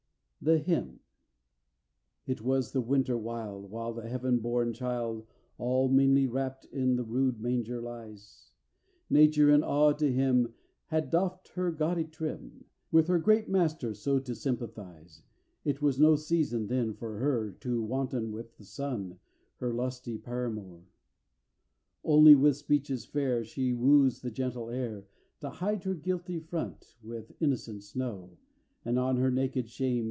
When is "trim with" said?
12.05-13.05